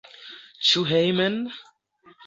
[0.69, 1.39] Ĉu hejmen?